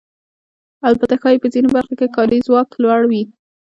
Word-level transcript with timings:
البته 0.87 1.15
ښایي 1.21 1.41
په 1.41 1.47
ځینو 1.53 1.69
برخو 1.75 1.93
کې 1.99 2.13
کاري 2.15 2.37
ځواک 2.47 2.69
لوړ 2.81 3.01
وي 3.11 3.23